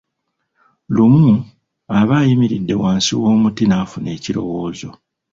Lumu, 0.95 1.33
aba 1.99 2.15
ayimiridde 2.21 2.73
wansi 2.81 3.11
w'omuti 3.21 3.63
n'afuna 3.67 4.09
ekirowoozo. 4.17 4.89